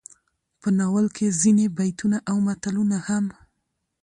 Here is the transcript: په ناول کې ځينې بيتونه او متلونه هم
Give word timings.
په 0.61 0.69
ناول 0.77 1.07
کې 1.15 1.35
ځينې 1.41 1.65
بيتونه 1.77 2.17
او 2.29 2.35
متلونه 2.45 2.97
هم 3.07 3.25